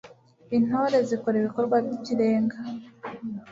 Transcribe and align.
intore 0.57 0.97
zikora 1.09 1.35
ibikorwa 1.37 1.75
by'ikirenga 1.85 2.57